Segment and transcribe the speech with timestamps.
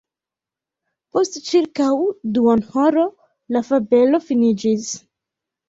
[1.17, 1.91] Post ĉirkaŭ
[2.39, 3.05] duonhoro
[3.57, 4.93] la fabelo finiĝis.